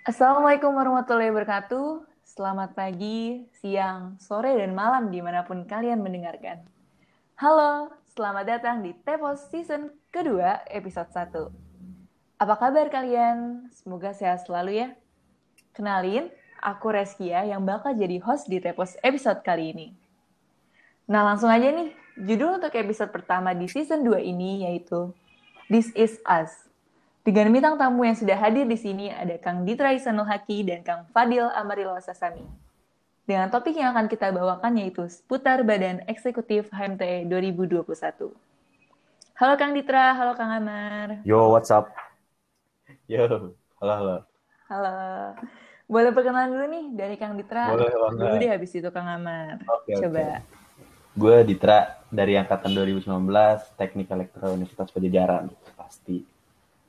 [0.00, 2.08] Assalamualaikum warahmatullahi wabarakatuh.
[2.24, 6.64] Selamat pagi, siang, sore, dan malam di mana pun kalian mendengarkan.
[7.36, 11.52] Halo, selamat datang di Tepos Season kedua episode 1.
[12.40, 13.68] Apa kabar kalian?
[13.76, 14.88] Semoga sehat selalu ya.
[15.76, 16.32] Kenalin,
[16.64, 19.92] aku Reskia yang bakal jadi host di Tepos episode kali ini.
[21.12, 25.12] Nah langsung aja nih, judul untuk episode pertama di season 2 ini yaitu
[25.68, 26.69] This Is Us.
[27.20, 31.04] Dengan bintang tamu yang sudah hadir di sini ada Kang Ditra Isanul Haki dan Kang
[31.12, 32.40] Fadil Amarilo Sasami.
[33.28, 37.84] Dengan topik yang akan kita bawakan yaitu seputar Badan Eksekutif HMTE 2021.
[39.36, 41.20] Halo Kang Ditra, halo Kang Amar.
[41.28, 41.92] Yo, what's up?
[43.04, 43.52] Yo,
[43.84, 44.16] halo halo.
[44.72, 44.96] Halo.
[45.92, 47.68] Boleh perkenalan dulu nih dari Kang Ditra.
[47.68, 48.16] Boleh banget.
[48.16, 49.60] Dulu deh habis itu Kang Amar.
[49.68, 50.40] Oke, Coba.
[51.12, 53.12] Gue Ditra dari angkatan 2019,
[53.76, 55.52] Teknik Elektro Universitas Pajajaran.
[55.76, 56.39] Pasti.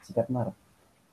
[0.01, 0.53] Sikat Mar.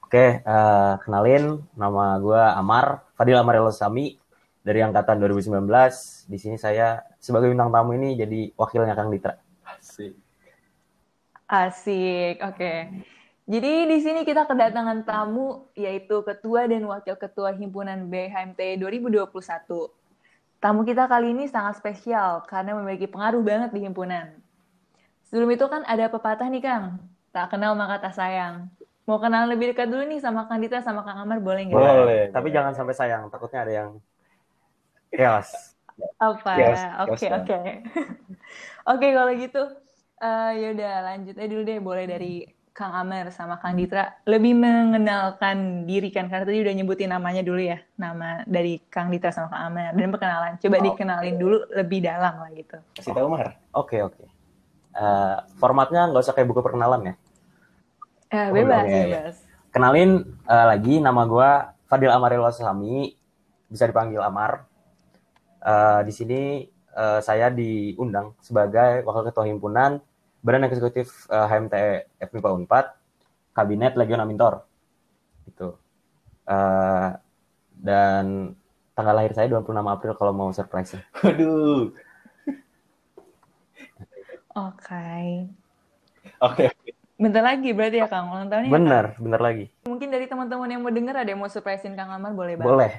[0.08, 4.16] Oke, eh, kenalin nama gue Amar, Fadil Amarelo Sami
[4.64, 6.24] dari angkatan 2019.
[6.24, 9.36] Di sini saya sebagai bintang tamu ini jadi wakilnya Kang Ditra.
[9.68, 10.16] Asik.
[11.48, 12.72] Asik, oke.
[13.48, 19.88] Jadi di sini kita kedatangan tamu yaitu Ketua dan Wakil Ketua Himpunan BHMT 2021.
[20.60, 24.36] Tamu kita kali ini sangat spesial karena memiliki pengaruh banget di himpunan.
[25.30, 26.98] Sebelum itu kan ada pepatah nih Kang,
[27.30, 28.68] tak kenal maka tak sayang.
[29.08, 31.80] Mau kenal lebih dekat dulu nih sama Kang Dita sama Kang Amar boleh nggak?
[31.80, 32.22] Boleh.
[32.28, 33.88] Tapi jangan sampai sayang, takutnya ada yang
[35.08, 35.72] chaos.
[36.20, 36.52] Apa?
[37.08, 37.58] Oke, oke.
[38.92, 39.62] Oke, kalau gitu
[40.18, 42.42] eh yaudah lanjut aja dulu deh boleh dari
[42.74, 47.58] Kang Amar sama Kang Ditra lebih mengenalkan diri kan karena tadi udah nyebutin namanya dulu
[47.58, 50.84] ya nama dari Kang Ditra sama Kang Amar dan perkenalan coba Oh.
[50.90, 53.58] dikenalin dulu lebih dalam lah gitu Kasih tahu Mar.
[53.74, 54.22] Oke, oke.
[54.98, 57.14] Eh, formatnya nggak usah kayak buku perkenalan ya.
[58.28, 59.34] Eh, Oh, bebas bebas
[59.68, 61.50] Kenalin eh, lagi nama gue
[61.88, 63.16] Fadil Amarelo Sami,
[63.68, 64.64] bisa dipanggil Amar.
[65.60, 66.40] Eh, di sini
[66.92, 70.00] eh, saya diundang sebagai wakil ketua himpunan
[70.40, 72.86] Badan Eksekutif eh, HMTE FMIPA Unpad,
[73.56, 74.64] Kabinet Legion Amintor.
[75.48, 75.76] Itu.
[76.48, 77.08] Eh,
[77.78, 78.56] dan
[78.96, 80.96] tanggal lahir saya 26 April kalau mau surprise.
[81.22, 81.94] Waduh.
[84.58, 85.06] oke
[86.42, 86.66] Oke.
[87.18, 89.64] Bentar lagi berarti ya Kang ulang tahunnya ya, Bener, bener lagi.
[89.68, 89.90] Kang?
[89.90, 92.92] mungkin dari teman-teman yang mau denger ada yang mau surprisein Kang Amar boleh banget Boleh.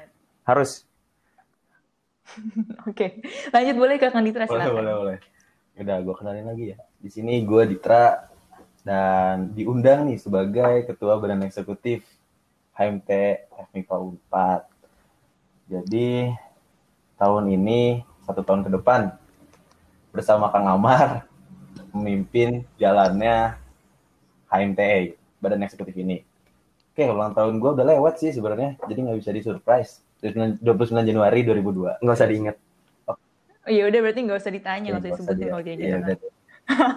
[0.44, 0.84] Harus.
[2.90, 3.08] oke
[3.50, 5.18] lanjut boleh ke Kang Ditra Boleh, silakan boleh, boleh.
[5.80, 6.78] Udah, gue kenalin lagi ya.
[7.00, 8.28] Di sini gue Ditra
[8.84, 12.04] dan diundang nih sebagai Ketua Badan Eksekutif
[12.76, 13.10] HMT
[13.72, 14.62] FMIPA Unpad.
[15.72, 16.28] Jadi
[17.16, 19.16] tahun ini satu tahun ke depan
[20.12, 21.24] bersama Kang Amar
[21.96, 23.56] memimpin jalannya
[24.50, 26.22] HMTE Badan Eksekutif ini.
[26.92, 30.04] Oke, ulang tahun gue udah lewat sih sebenarnya, jadi nggak bisa di surprise.
[30.20, 30.60] 29
[31.08, 32.04] Januari 2002.
[32.04, 32.58] Nggak usah diingat.
[33.08, 35.88] oh ya udah berarti nggak usah ditanya nggak usah Nggak usah disebutin kalau kayak iya,
[35.88, 36.18] gitu udah.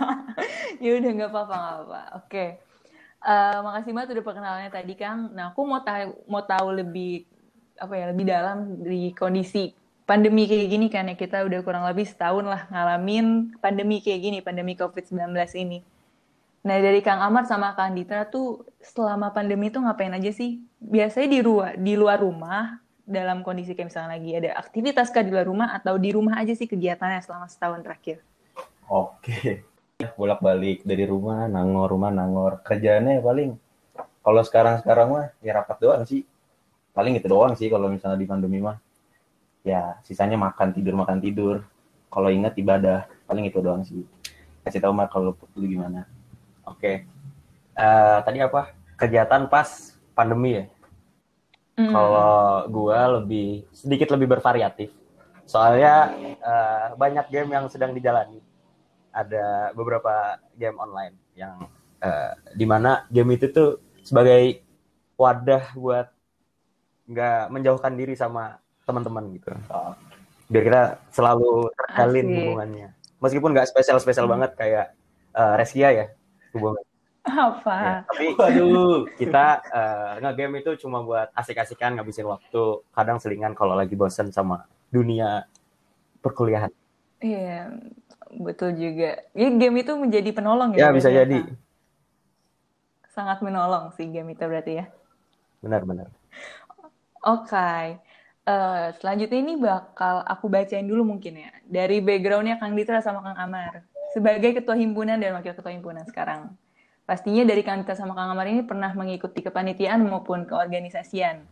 [0.85, 2.45] ya udah nggak apa-apa nggak apa oke
[3.23, 7.23] Eh, makasih banget udah perkenalannya tadi Kang nah aku mau tahu mau tahu lebih
[7.79, 9.71] apa ya lebih dalam di kondisi
[10.03, 14.39] pandemi kayak gini kan ya kita udah kurang lebih setahun lah ngalamin pandemi kayak gini
[14.43, 15.87] pandemi COVID-19 ini
[16.63, 21.29] nah dari Kang Amar sama Kang Ditra tuh selama pandemi tuh ngapain aja sih biasanya
[21.35, 25.47] di luar di luar rumah dalam kondisi kayak misalnya lagi ada aktivitas kah di luar
[25.51, 28.23] rumah atau di rumah aja sih kegiatannya selama setahun terakhir
[28.93, 29.65] Oke.
[30.19, 32.61] Bolak-balik dari rumah, nangor, rumah, nangor.
[32.61, 33.51] Kerjaannya paling
[34.21, 36.29] kalau sekarang-sekarang mah ya rapat doang sih.
[36.93, 38.77] Paling itu doang sih kalau misalnya di pandemi mah.
[39.65, 41.65] Ya, sisanya makan, tidur, makan, tidur.
[42.13, 44.05] Kalau ingat ibadah, paling itu doang sih.
[44.61, 46.05] Kasih tahu Mar kalau lu gimana.
[46.65, 47.07] Oke.
[47.73, 48.71] Eh, tadi apa?
[48.95, 49.67] Kegiatan pas
[50.13, 50.65] pandemi ya?
[51.73, 51.89] Hmm.
[51.89, 52.33] Kalau
[52.69, 54.93] gua lebih sedikit lebih bervariatif.
[55.45, 58.39] Soalnya eh, banyak game yang sedang dijalani.
[59.13, 61.67] Ada beberapa game online yang
[61.99, 63.71] eh, di mana game itu tuh
[64.03, 64.63] sebagai
[65.17, 66.09] wadah buat
[67.07, 69.51] nggak menjauhkan diri sama teman-teman gitu.
[69.69, 69.93] Oh,
[70.47, 72.37] Biar kita selalu terjalin Asik.
[72.39, 72.89] hubungannya.
[73.19, 74.35] Meskipun nggak spesial-spesial Hmm.
[74.39, 74.87] banget kayak
[75.33, 76.07] eh, Reskia ya
[76.55, 76.83] hubungan.
[77.23, 79.07] apa Tapi Waduh.
[79.15, 84.67] kita eh, nge-game itu cuma buat asik-asikan ngabisin waktu kadang selingan kalau lagi bosen sama
[84.91, 85.47] dunia
[86.19, 86.75] perkuliahan
[87.23, 87.71] Iya,
[88.35, 89.23] betul juga.
[89.31, 90.91] Ya, game itu menjadi penolong ya ya.
[90.91, 91.55] bisa ya, jadi Kang?
[93.15, 94.87] Sangat menolong sih game itu berarti ya.
[95.63, 96.11] benar-benar
[97.23, 98.03] Oke.
[98.43, 101.55] Eh, selanjutnya ini bakal aku bacain dulu mungkin ya.
[101.63, 103.87] Dari backgroundnya Kang Ditra sama Kang Amar.
[104.13, 106.53] Sebagai ketua himpunan dan wakil ketua himpunan sekarang.
[107.09, 111.43] Pastinya dari Kang Ditra sama Kang Amar ini pernah mengikuti kepanitiaan maupun keorganisasian.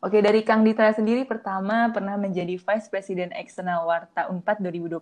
[0.00, 4.96] Oke, dari Kang Ditra sendiri pertama pernah menjadi Vice President Eksternal Warta Unpad 2020,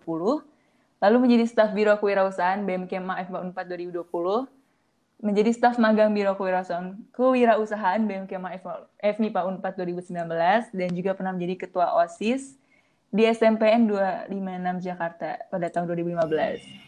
[0.99, 4.03] lalu menjadi staf Biro Kewirausahaan BMKMA FMA Unpad 2020,
[5.23, 8.59] menjadi staf magang Biro Kewirausahaan, Kewirausahaan BMKMA
[8.99, 12.59] FMIPA Unpad 2019, dan juga pernah menjadi Ketua OSIS
[13.15, 16.88] di SMPN 256 Jakarta pada tahun 2015.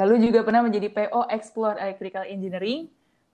[0.00, 2.88] Lalu juga pernah menjadi PO Explore Electrical Engineering,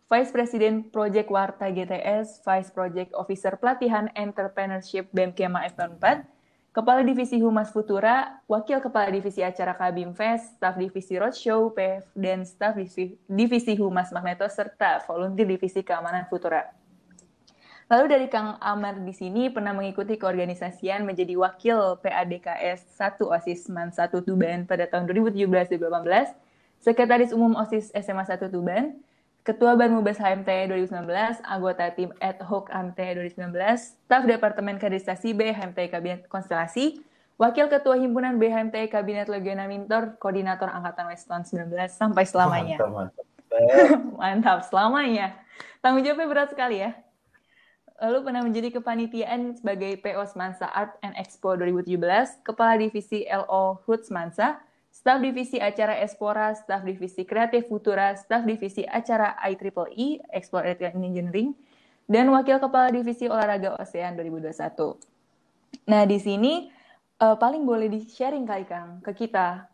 [0.09, 6.25] Vice President Project Warta GTS, Vice Project Officer Pelatihan Entrepreneurship BMKMA F4,
[6.75, 12.43] Kepala Divisi Humas Futura, Wakil Kepala Divisi Acara Kabim Fest, Staf Divisi Roadshow, PF, dan
[12.43, 16.65] Staf Divisi, Divisi Humas Magneto, serta Volunteer Divisi Keamanan Futura.
[17.89, 23.89] Lalu dari Kang Amar di sini pernah mengikuti keorganisasian menjadi Wakil PADKS 1 OSIS MAN
[23.89, 26.48] 1 Tuban pada tahun 2017-2018,
[26.79, 28.99] Sekretaris Umum OSIS SMA 1 Tuban,
[29.43, 33.01] Ketua Banmubas HMT 2019, anggota tim ad hoc HMT
[33.35, 37.01] 2019, staf Departemen Kaderisasi B HMT Kabinet Konstelasi,
[37.39, 42.77] Wakil Ketua Himpunan BHMT Kabinet Legiona Mintor, Koordinator Angkatan Weston 19 sampai selamanya.
[42.83, 43.27] Mantap, mantap.
[44.21, 45.39] Mantap, selamanya.
[45.79, 46.99] Tanggung jawabnya berat sekali ya.
[47.99, 54.11] Lalu pernah menjadi kepanitiaan sebagai PO Semansa Art and Expo 2017, Kepala Divisi LO Hoods
[54.11, 54.59] Mansa,
[54.89, 61.55] staf divisi acara Espora, staf divisi kreatif Futura, staf divisi acara IEEE, Explore Engineering,
[62.09, 65.89] dan wakil kepala divisi olahraga ASEAN 2021.
[65.89, 66.73] Nah, di sini
[67.21, 69.69] uh, paling boleh di-sharing kali Kang ke kita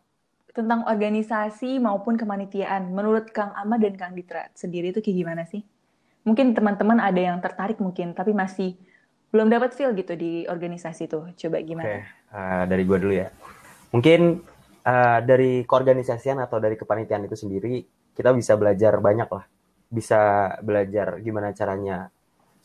[0.55, 2.91] tentang organisasi maupun kemanitiaan.
[2.91, 5.63] Menurut Kang Ahmad dan Kang Ditra sendiri itu kayak gimana sih?
[6.23, 8.79] Mungkin teman-teman ada yang tertarik mungkin, tapi masih
[9.29, 11.31] belum dapat feel gitu di organisasi tuh.
[11.35, 11.87] Coba gimana?
[11.87, 11.99] Oke,
[12.31, 13.27] uh, dari gue dulu ya.
[13.91, 14.43] Mungkin
[14.85, 17.81] uh, dari keorganisasian atau dari kepanitiaan itu sendiri
[18.15, 19.45] kita bisa belajar banyak lah.
[19.89, 22.09] Bisa belajar gimana caranya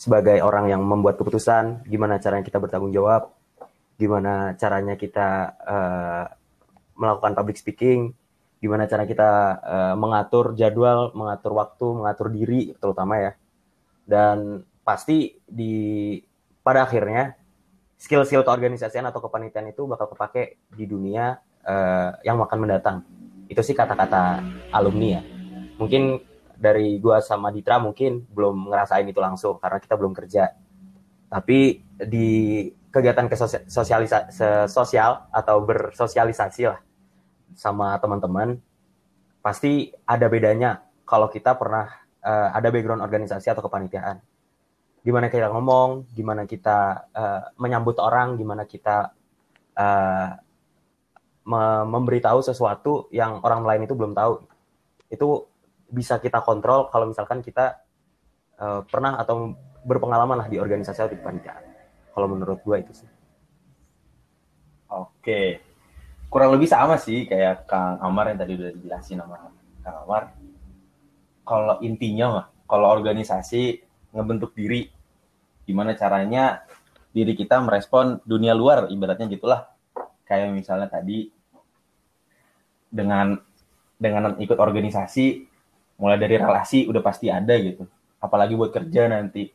[0.01, 3.37] sebagai orang yang membuat keputusan gimana caranya kita bertanggung jawab
[4.01, 5.29] gimana caranya kita
[5.61, 6.25] uh,
[6.97, 8.17] melakukan public speaking
[8.65, 9.31] gimana cara kita
[9.61, 13.33] uh, mengatur jadwal mengatur waktu mengatur diri terutama ya.
[14.09, 16.17] Dan pasti di
[16.65, 17.37] pada akhirnya
[18.01, 23.03] skill-skill keorganisasian atau kepanitiaan itu bakal kepake di dunia uh, yang akan mendatang.
[23.51, 24.41] Itu sih kata-kata
[24.71, 25.23] alumni ya.
[25.81, 26.21] Mungkin
[26.61, 30.53] dari gua sama Ditra mungkin belum ngerasain itu langsung karena kita belum kerja.
[31.31, 32.29] Tapi di
[32.91, 36.81] kegiatan kesosialisasi sosial atau bersosialisasi lah
[37.55, 38.59] sama teman-teman
[39.41, 41.87] pasti ada bedanya kalau kita pernah
[42.23, 44.21] uh, ada background organisasi atau kepanitiaan.
[45.01, 49.17] Gimana kita ngomong, gimana kita uh, menyambut orang, gimana kita
[49.75, 50.29] uh,
[51.47, 54.45] memberitahu sesuatu yang orang lain itu belum tahu.
[55.09, 55.49] Itu
[55.91, 57.83] bisa kita kontrol kalau misalkan kita
[58.61, 61.65] uh, pernah atau berpengalaman lah di organisasi atau di kepanitiaan.
[62.13, 63.09] Kalau menurut gue itu sih.
[64.91, 65.63] Oke.
[66.31, 69.51] Kurang lebih sama sih kayak Kang Amar yang tadi udah dijelasin sama
[69.83, 70.23] Kang Amar.
[71.43, 73.83] Kalau intinya mah, kalau organisasi
[74.15, 74.87] ngebentuk diri,
[75.67, 76.63] gimana caranya
[77.11, 79.67] diri kita merespon dunia luar, ibaratnya gitulah
[80.31, 81.27] kayak misalnya tadi
[82.87, 83.35] dengan
[83.99, 85.51] dengan ikut organisasi
[85.99, 87.91] mulai dari relasi udah pasti ada gitu.
[88.23, 89.51] Apalagi buat kerja nanti.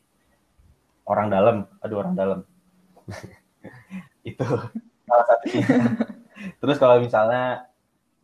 [1.08, 1.64] Orang dalam.
[1.80, 2.40] Aduh orang dalam.
[4.28, 4.44] Itu
[5.06, 5.68] salah satunya
[6.60, 7.70] terus kalau misalnya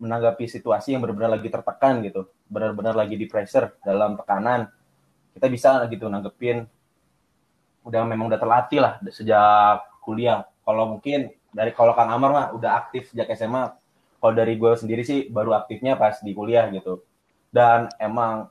[0.01, 4.67] menanggapi situasi yang benar-benar lagi tertekan gitu benar-benar lagi di pressure dalam tekanan
[5.31, 6.67] kita bisa gitu nanggepin.
[7.88, 10.43] Udah memang udah terlatih lah sejak kuliah.
[10.62, 13.75] Kalau mungkin dari kalau Kang Amar mah udah aktif sejak SMA.
[14.22, 17.03] Kalau dari gue sendiri sih baru aktifnya pas di kuliah gitu.
[17.51, 18.48] Dan emang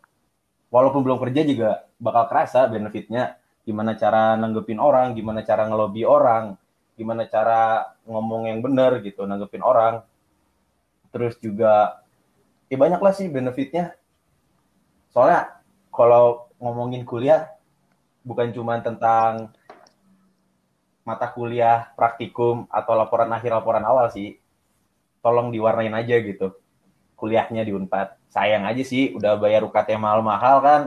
[0.68, 3.40] walaupun belum kerja juga bakal kerasa benefitnya.
[3.64, 6.56] Gimana cara nanggepin orang, gimana cara ngelobi orang,
[6.96, 10.04] gimana cara ngomong yang bener gitu, nanggepin orang.
[11.14, 12.02] Terus juga,
[12.68, 13.94] ya banyak lah sih benefitnya.
[15.12, 15.60] Soalnya
[15.94, 17.52] kalau ngomongin kuliah,
[18.26, 19.54] bukan cuma tentang
[21.10, 24.38] mata kuliah praktikum atau laporan akhir laporan awal sih.
[25.18, 26.54] Tolong diwarnain aja gitu.
[27.18, 28.14] Kuliahnya di Unpad.
[28.30, 30.82] Sayang aja sih udah bayar UKT mahal-mahal kan.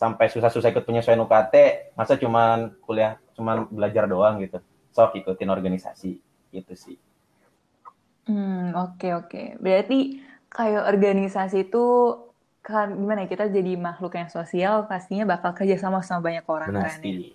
[0.00, 1.54] Sampai susah-susah ikut penyesuaian UKT
[1.94, 4.58] masa cuman kuliah cuman belajar doang gitu.
[4.96, 6.16] Sok ikutin organisasi.
[6.48, 6.96] Gitu sih.
[8.24, 9.28] Hmm oke okay, oke.
[9.28, 9.46] Okay.
[9.60, 11.84] berarti kayak organisasi itu
[12.62, 16.70] kan gimana ya kita jadi makhluk yang sosial pastinya bakal kerja sama sama banyak orang
[16.70, 17.34] Benar, kan ya?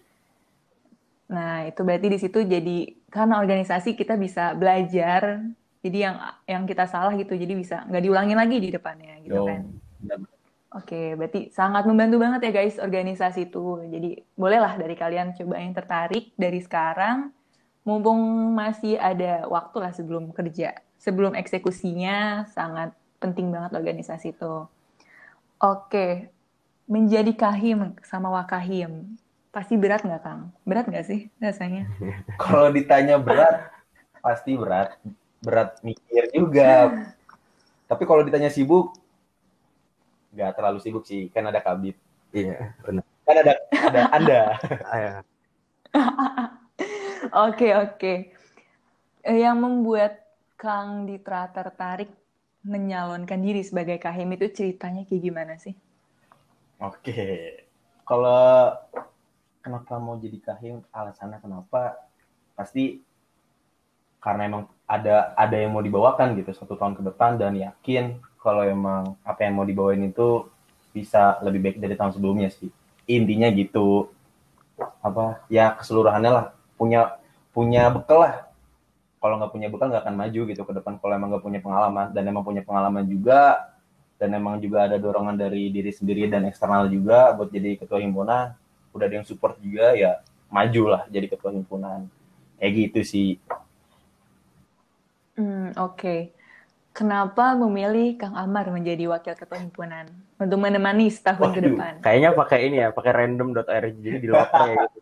[1.28, 2.78] Nah, itu berarti di situ jadi
[3.12, 5.44] karena organisasi kita bisa belajar.
[5.84, 6.16] Jadi yang
[6.48, 9.62] yang kita salah gitu, jadi bisa nggak diulangin lagi di depannya gitu Yo, kan.
[10.76, 13.88] Oke, berarti sangat membantu banget ya guys organisasi itu.
[13.88, 17.32] Jadi bolehlah dari kalian coba yang tertarik dari sekarang,
[17.88, 22.92] mumpung masih ada waktu lah sebelum kerja, sebelum eksekusinya sangat
[23.24, 24.68] penting banget organisasi itu.
[25.58, 26.30] Oke,
[26.86, 29.16] menjadi kahim sama wakahim
[29.58, 30.54] pasti berat nggak kang?
[30.70, 31.90] Berat nggak sih rasanya?
[32.42, 33.74] Kalau ditanya berat,
[34.22, 34.94] pasti berat.
[35.42, 36.94] Berat mikir juga.
[37.90, 39.00] Tapi kalau ditanya sibuk,
[40.36, 41.32] nggak terlalu sibuk sih.
[41.32, 41.96] Kan ada kabit.
[42.36, 43.06] Iya, benar.
[43.24, 44.42] Kan ada ada Anda.
[44.98, 45.14] Iya.
[47.32, 48.14] Oke, oke.
[49.24, 50.14] Eh, Yang membuat
[50.60, 52.12] Kang Ditra tertarik
[52.68, 55.80] menyalonkan diri sebagai kahim itu ceritanya kayak gimana sih?
[56.84, 57.56] Oke.
[58.04, 58.76] Kalau
[59.68, 62.00] kenapa mau jadi kahim, alasannya kenapa?
[62.56, 63.04] Pasti
[64.24, 68.64] karena emang ada ada yang mau dibawakan gitu satu tahun ke depan dan yakin kalau
[68.64, 70.48] emang apa yang mau dibawain itu
[70.96, 72.72] bisa lebih baik dari tahun sebelumnya sih.
[73.12, 74.08] Intinya gitu.
[75.04, 76.46] Apa ya keseluruhannya lah
[76.80, 77.20] punya
[77.52, 78.48] punya bekal lah.
[79.20, 82.16] Kalau nggak punya bekal nggak akan maju gitu ke depan kalau emang nggak punya pengalaman
[82.16, 83.68] dan emang punya pengalaman juga
[84.16, 88.56] dan emang juga ada dorongan dari diri sendiri dan eksternal juga buat jadi ketua himpunan
[88.98, 90.12] udah ada yang support juga ya
[90.52, 92.08] maju lah jadi ketua himpunan
[92.60, 93.30] kayak gitu sih
[95.38, 96.10] Hmm, oke.
[96.98, 100.06] Kenapa memilih Kang Amar menjadi wakil ketua himpunan
[100.44, 101.68] untuk menemani setahun ke Waduh.
[101.68, 101.94] depan?
[102.04, 104.98] Kayaknya pakai ini ya, pakai random.org jadi di lotre gitu.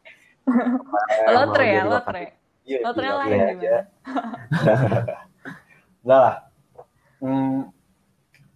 [1.35, 2.23] Lotre ya, lotre.
[2.67, 3.71] Iya, Lotre iya, lain iya gimana?
[3.71, 3.73] aja.
[6.03, 6.35] Enggak lah.
[7.21, 7.71] Hmm,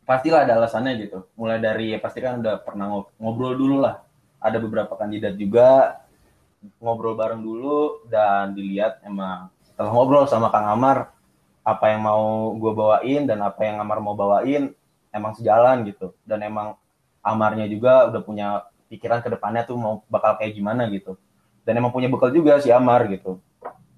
[0.08, 1.18] pastilah ada alasannya gitu.
[1.40, 3.96] Mulai dari ya pasti kan udah pernah ngob- ngobrol dulu lah.
[4.40, 6.00] Ada beberapa kandidat juga
[6.80, 11.12] ngobrol bareng dulu dan dilihat emang setelah ngobrol sama Kang Amar
[11.64, 14.76] apa yang mau gue bawain dan apa yang Amar mau bawain
[15.12, 16.16] emang sejalan gitu.
[16.24, 16.76] Dan emang
[17.20, 18.48] Amarnya juga udah punya
[18.88, 21.20] pikiran ke depannya tuh mau bakal kayak gimana gitu.
[21.68, 23.38] Dan emang punya bekal juga si Amar gitu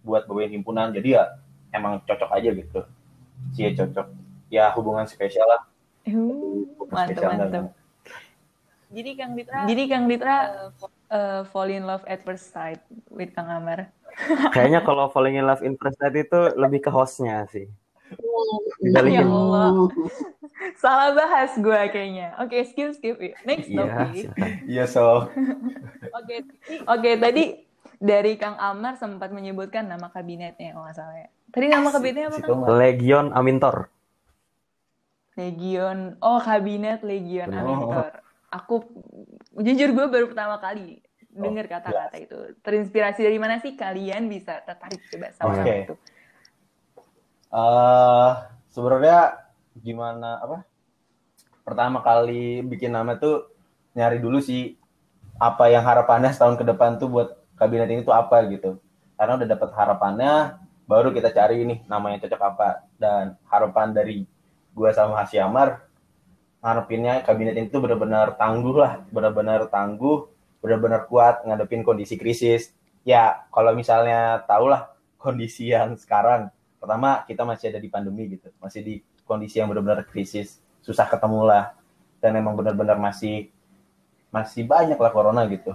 [0.01, 0.89] buat bawain himpunan.
[0.91, 1.37] Jadi ya
[1.71, 2.81] emang cocok aja gitu.
[3.53, 4.07] Sih ya cocok.
[4.51, 5.61] Ya hubungan spesial lah.
[6.03, 7.63] Uh, mantap, spesial mantap.
[8.91, 10.69] Jadi Kang Ditra, Jadi Kang Ditra eh,
[11.09, 13.87] eh, fall in love at first sight with Kang Amar.
[14.55, 17.71] Kayaknya kalau falling in love in first sight itu lebih ke hostnya sih.
[18.11, 19.23] Ya Dibalikin.
[19.23, 19.87] Allah.
[20.83, 22.35] Salah bahas gue kayaknya.
[22.37, 23.15] Oke, skip skip.
[23.47, 24.25] Next Iya, topic.
[24.67, 25.31] iya so
[26.19, 26.43] Oke,
[26.85, 27.63] Oke, tadi
[27.97, 31.29] dari Kang Amar sempat menyebutkan nama kabinetnya kalau nggak salah ya.
[31.49, 32.61] Tadi nama kabinetnya apa Kang?
[32.77, 33.87] Legion Amintor.
[35.39, 36.19] Legion.
[36.19, 37.49] Oh, kabinet Legion.
[37.49, 38.20] Amintor.
[38.51, 38.83] Aku
[39.55, 40.99] jujur gue baru pertama kali
[41.31, 42.37] dengar Oh, kata-kata itu.
[42.59, 45.95] Terinspirasi dari mana sih kalian bisa tertarik coba sama nama itu?
[47.51, 48.31] eh
[48.71, 49.39] sebenarnya
[49.79, 50.57] gimana apa?
[51.63, 53.47] Pertama kali bikin nama tuh
[53.95, 54.75] nyari dulu sih
[55.35, 57.29] apa yang harapannya setahun ke depan tuh buat
[57.59, 58.79] kabinet ini tuh apa gitu.
[59.19, 62.69] Karena udah dapat harapannya baru kita cari nih nama yang cocok apa.
[62.99, 64.23] Dan harapan dari
[64.71, 65.90] gua sama Hasyamar
[66.61, 70.29] ngarepinnya kabinet ini tuh benar-benar tangguh lah benar-benar tangguh
[70.61, 72.71] benar-benar kuat ngadepin kondisi krisis.
[73.01, 76.53] Ya kalau misalnya tahulah kondisi yang sekarang.
[76.77, 80.61] Pertama kita masih ada di pandemi gitu masih di kondisi yang benar-benar krisis.
[80.85, 81.73] Susah ketemu lah
[82.21, 83.49] dan emang benar-benar masih
[84.29, 85.73] masih banyak lah corona gitu.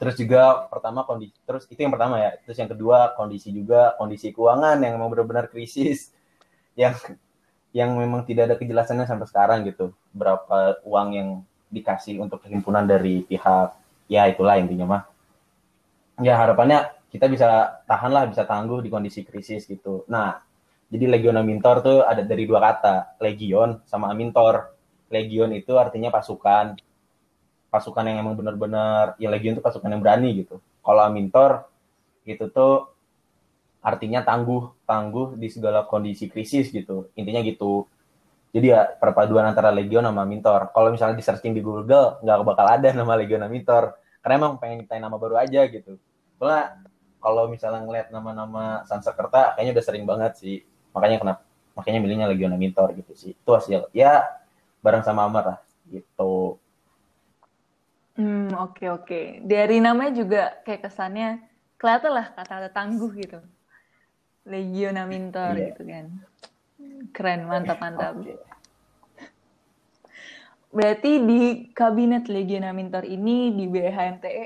[0.00, 4.32] Terus juga pertama kondisi terus itu yang pertama ya terus yang kedua kondisi juga kondisi
[4.32, 6.16] keuangan yang emang benar-benar krisis.
[6.72, 7.20] Yang
[7.72, 9.96] yang memang tidak ada kejelasannya sampai sekarang gitu.
[10.12, 11.28] Berapa uang yang
[11.72, 13.72] dikasih untuk perhimpunan dari pihak
[14.12, 15.02] ya itulah intinya mah.
[16.20, 20.04] Ya harapannya kita bisa tahan lah bisa tangguh di kondisi krisis gitu.
[20.12, 20.36] Nah
[20.92, 24.76] jadi legion amintor tuh ada dari dua kata legion sama amintor.
[25.08, 26.76] Legion itu artinya pasukan.
[27.72, 30.60] Pasukan yang emang benar-benar ya legion itu pasukan yang berani gitu.
[30.84, 31.64] Kalau amintor
[32.28, 32.91] itu tuh
[33.82, 37.10] artinya tangguh tangguh di segala kondisi krisis gitu.
[37.18, 37.90] Intinya gitu.
[38.54, 42.66] Jadi ya perpaduan antara legion sama amintor kalau misalnya di searching di Google nggak bakal
[42.68, 45.98] ada nama legion amintor karena emang pengen nyiptain nama baru aja gitu.
[46.38, 46.78] Soalnya
[47.18, 50.62] kalau misalnya ngeliat nama-nama Sansekerta kayaknya udah sering banget sih.
[50.94, 53.32] Makanya kenapa makanya milihnya legion amintor gitu sih.
[53.34, 53.90] Itu hasil.
[53.90, 54.28] Ya
[54.84, 55.58] bareng sama Amar lah
[55.88, 56.60] gitu.
[58.20, 59.40] Hmm, oke oke.
[59.48, 61.40] Dari namanya juga kayak kesannya
[61.80, 63.40] kelihatan lah kata-kata tangguh gitu.
[64.46, 65.64] Legion Amintor Iya.
[65.70, 66.06] gitu kan.
[67.14, 68.14] Keren, mantap mantap.
[68.18, 68.34] Oke.
[70.72, 74.44] Berarti di kabinet Legion Amintor ini di BHMTE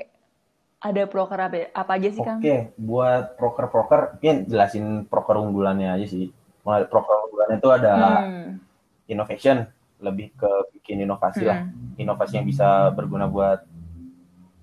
[0.77, 2.37] ada proker apa, apa aja sih Kang?
[2.43, 6.29] Oke, buat proker-proker, mungkin jelasin proker unggulannya aja sih.
[6.61, 8.59] Mulai proker unggulannya itu ada Hmm,
[9.07, 9.65] innovation,
[9.97, 11.97] lebih ke bikin inovasi lah Hmm.
[11.97, 13.65] inovasi yang bisa berguna buat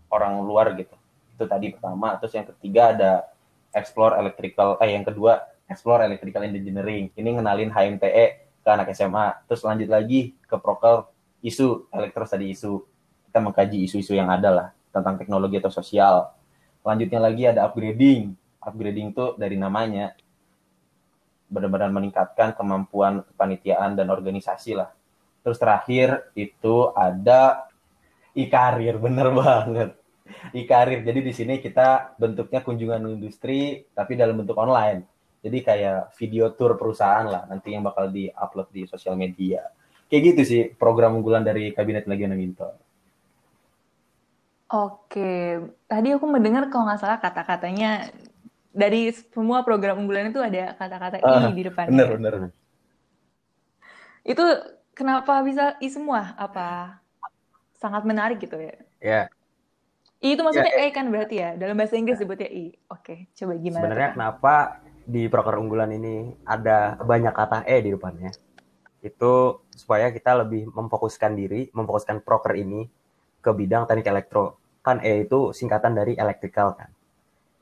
[0.07, 0.95] orang luar gitu
[1.35, 3.11] itu tadi pertama terus yang ketiga ada
[3.75, 7.11] explore electrical eh yang kedua explore electrical engineering.
[7.13, 8.27] Ini ngenalin HMTE
[8.65, 11.11] ke anak SMA terus lanjut lagi ke proker
[11.45, 12.81] isu elektro tadi isu.
[13.29, 16.31] Kita mengkaji isu-isu yang ada lah tentang teknologi atau sosial.
[16.81, 18.33] Selanjutnya lagi ada upgrading.
[18.63, 20.15] Upgrading tuh dari namanya
[21.51, 24.95] benar-benar meningkatkan kemampuan kepanitiaan dan organisasi lah.
[25.45, 27.69] Terus terakhir itu ada
[28.33, 30.04] e-karir bener banget
[30.57, 35.05] e-karir jadi di sini kita bentuknya kunjungan industri tapi dalam bentuk online.
[35.45, 39.69] Jadi kayak video tour perusahaan lah nanti yang bakal di-upload di sosial media.
[40.09, 42.69] Kayak gitu sih program unggulan dari kabinet Legioner Minto
[44.75, 48.11] Oke, tadi aku mendengar kalau nggak salah kata-katanya
[48.75, 51.95] dari semua program unggulan itu ada kata-kata Ah, I di depannya.
[51.95, 52.33] bener bener
[54.27, 54.43] Itu
[54.97, 56.35] kenapa bisa I semua?
[56.35, 56.99] Apa
[57.79, 58.75] sangat menarik gitu ya?
[58.99, 59.23] Ya,
[60.25, 61.53] I itu maksudnya E kan berarti ya?
[61.61, 62.73] Dalam bahasa Inggris sebutnya I.
[62.89, 63.85] Oke, coba gimana?
[63.85, 64.55] sebenarnya kenapa
[65.05, 68.33] di proker unggulan ini ada banyak kata E di depannya?
[69.05, 72.89] Itu supaya kita lebih memfokuskan diri, memfokuskan proker ini
[73.45, 74.57] ke bidang teknik elektro.
[74.81, 76.89] Kan E itu singkatan dari electrical kan.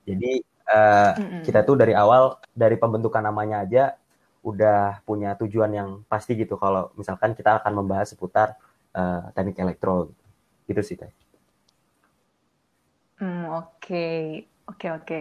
[0.07, 1.43] Jadi eh, Mm-mm.
[1.43, 3.99] kita tuh dari awal dari pembentukan namanya aja
[4.47, 8.55] udah punya tujuan yang pasti gitu kalau misalkan kita akan membahas seputar
[8.95, 10.25] eh, teknik elektro gitu.
[10.71, 11.22] Gitu sih Teh.
[13.23, 14.07] Hmm, oke,
[14.67, 15.21] oke, oke.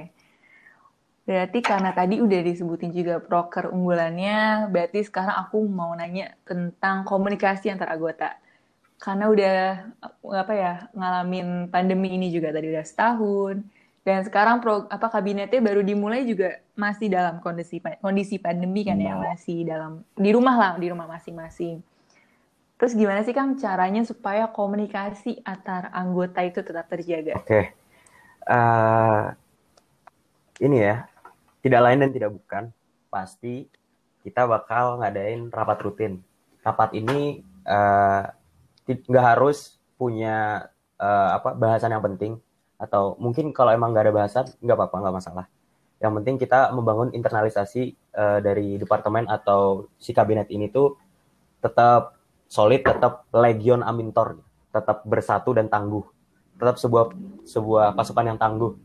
[1.22, 7.70] Berarti karena tadi udah disebutin juga proker unggulannya, berarti sekarang aku mau nanya tentang komunikasi
[7.70, 8.42] antar anggota.
[8.98, 9.58] Karena udah
[10.34, 13.62] apa ya ngalamin pandemi ini juga tadi udah setahun,
[14.02, 19.14] dan sekarang pro, apa kabinetnya baru dimulai juga masih dalam kondisi kondisi pandemi kan ya,
[19.14, 21.86] masih dalam di rumah lah, di rumah masing-masing.
[22.82, 27.38] Terus gimana sih Kang caranya supaya komunikasi antar anggota itu tetap terjaga?
[27.38, 27.78] Oke.
[28.52, 29.26] Eh,
[30.68, 31.08] ini ya,
[31.64, 32.64] tidak lain dan tidak bukan,
[33.08, 33.72] pasti
[34.28, 36.20] kita bakal ngadain rapat rutin.
[36.60, 38.24] Rapat ini eh,
[38.86, 40.68] nggak harus punya
[41.00, 42.44] eh, apa bahasan yang penting,
[42.76, 45.46] atau mungkin kalau emang nggak ada bahasan, nggak apa-apa, nggak masalah.
[46.02, 51.00] Yang penting kita membangun internalisasi eh, dari departemen atau si kabinet ini tuh
[51.64, 52.20] tetap
[52.52, 54.44] solid, tetap legion amintor,
[54.76, 56.04] tetap bersatu dan tangguh,
[56.62, 57.06] tetap sebuah
[57.50, 58.78] sebuah pasukan yang tangguh.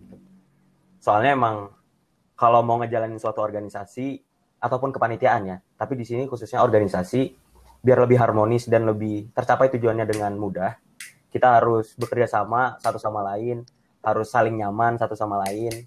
[0.96, 1.76] Soalnya emang
[2.32, 4.24] kalau mau ngejalanin suatu organisasi
[4.56, 7.36] ataupun kepanitiaan ya, tapi di sini khususnya organisasi
[7.84, 10.74] biar lebih harmonis dan lebih tercapai tujuannya dengan mudah,
[11.28, 13.62] kita harus bekerja sama satu sama lain,
[14.00, 15.84] harus saling nyaman satu sama lain,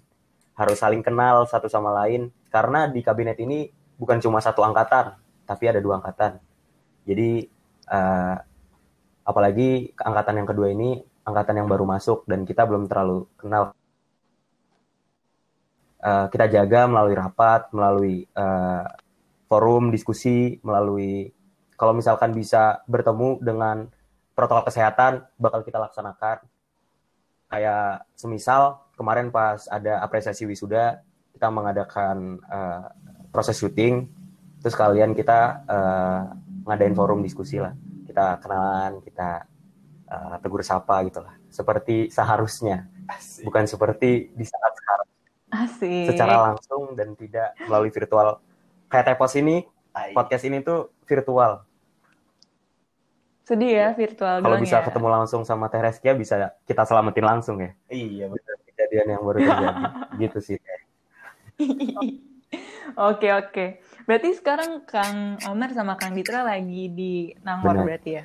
[0.54, 3.66] harus saling kenal satu sama lain karena di kabinet ini
[3.98, 6.38] bukan cuma satu angkatan, tapi ada dua angkatan.
[7.04, 7.50] Jadi
[7.90, 8.36] eh,
[9.26, 13.72] apalagi angkatan yang kedua ini angkatan yang baru masuk dan kita belum terlalu kenal.
[16.00, 18.86] Eh, kita jaga melalui rapat, melalui eh,
[19.46, 21.30] forum diskusi, melalui
[21.76, 23.88] kalau misalkan bisa bertemu dengan
[24.36, 26.44] protokol kesehatan bakal kita laksanakan.
[27.50, 31.02] Kayak semisal kemarin pas ada apresiasi wisuda
[31.34, 32.84] kita mengadakan eh,
[33.32, 34.08] proses syuting,
[34.60, 36.22] terus kalian kita eh,
[36.68, 37.72] ngadain forum diskusi lah.
[38.04, 39.49] Kita kenalan, kita
[40.10, 41.38] eh, tegur sapa gitu lah.
[41.48, 43.46] Seperti seharusnya, Asik.
[43.46, 45.08] bukan seperti di saat sekarang
[45.50, 46.06] Asik.
[46.10, 48.42] secara langsung dan tidak melalui virtual.
[48.90, 49.62] Kayak Tepos ini,
[49.94, 50.10] Tai.
[50.12, 51.62] podcast ini tuh virtual.
[53.46, 54.86] Sedih ya virtual Kalau bisa ya.
[54.86, 57.74] ketemu langsung sama Tereskia bisa kita selamatin langsung ya.
[57.90, 58.56] iya bener.
[58.66, 59.84] Kejadian yang baru terjadi.
[60.22, 60.58] gitu sih.
[62.98, 63.78] Oke oke.
[64.10, 67.86] Berarti sekarang Kang Omer sama Kang Ditra lagi di Nangor Benar.
[67.86, 68.24] berarti ya?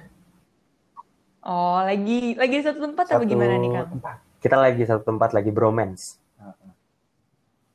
[1.45, 3.87] Oh lagi lagi di satu tempat apa gimana nih Kang?
[3.93, 4.17] tempat.
[4.41, 6.17] Kita lagi satu tempat lagi bromance.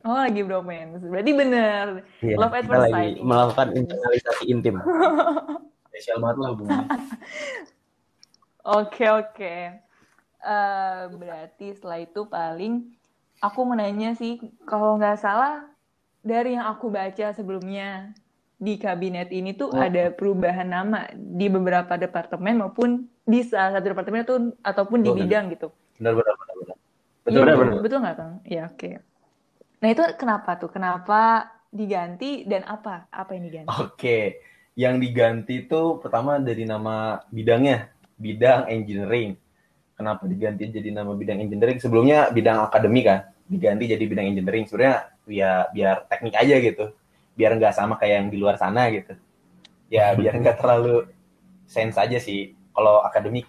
[0.00, 1.02] Oh lagi bromance.
[1.02, 1.86] Berarti bener.
[2.18, 3.14] Iya, Love at kita first lagi sight.
[3.20, 4.76] melakukan internalisasi intim.
[5.90, 6.88] spesial banget lah hubungannya
[8.62, 9.54] Oke oke.
[10.40, 12.88] Eh, berarti setelah itu paling
[13.38, 15.68] aku menanya sih kalau nggak salah
[16.20, 18.12] dari yang aku baca sebelumnya
[18.56, 19.80] di kabinet ini tuh Oh.
[19.80, 24.36] ada perubahan nama di beberapa departemen maupun di salah satu departemen itu
[24.70, 25.26] ataupun di Oh, benar.
[25.26, 25.68] bidang gitu.
[25.98, 26.76] benar benar benar benar
[27.30, 27.82] Iya, betul benar, betul, benar.
[27.84, 28.34] betul nggak Kang?
[28.54, 28.90] Ya oke.
[29.80, 30.70] Nah itu kenapa tuh?
[30.76, 31.20] Kenapa
[31.70, 33.06] diganti dan apa?
[33.12, 33.68] Apa yang diganti?
[33.70, 34.18] Oke,
[34.74, 37.88] yang diganti itu pertama dari nama bidangnya,
[38.18, 39.38] bidang engineering.
[39.96, 41.78] Kenapa diganti jadi nama bidang engineering?
[41.78, 44.64] Sebelumnya bidang akademik kan, diganti jadi bidang engineering.
[44.66, 44.96] Sebenarnya
[45.30, 46.84] ya biar teknik aja gitu,
[47.38, 49.12] biar nggak sama kayak yang di luar sana gitu.
[49.92, 51.08] Ya biar nggak terlalu
[51.68, 52.56] sense aja sih.
[52.70, 53.46] Kalau akademik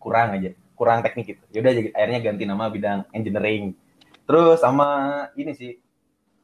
[0.00, 1.44] kurang aja, kurang teknik gitu.
[1.60, 3.76] Yaudah akhirnya ganti nama bidang engineering.
[4.24, 4.88] Terus sama
[5.36, 5.76] ini sih